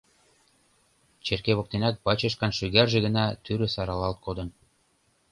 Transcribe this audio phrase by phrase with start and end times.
[1.25, 4.49] Черке воктенак бачышкан шӱгарже гына тӱрыс аралалт кодын.